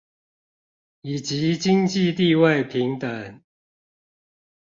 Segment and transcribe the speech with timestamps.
[1.03, 3.43] 以及經濟地位平等